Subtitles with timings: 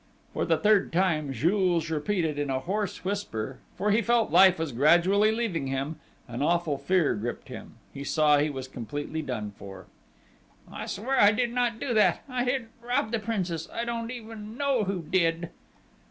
[0.33, 4.71] For the third time, Jules repeated in a hoarse whisper, for he felt life was
[4.71, 9.85] gradually leaving him: an awful fear gripped him, he saw he was completely done for.
[10.71, 12.23] "I swear I did not do that!...
[12.27, 13.69] I didn't rob the princess....
[13.71, 15.51] I don't even know who did!"